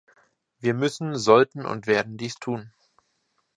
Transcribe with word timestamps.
Wir 0.57 0.73
müssen, 0.73 1.15
sollten 1.15 1.63
und 1.63 1.85
werden 1.85 2.17
dies 2.17 2.33
tun. 2.39 2.73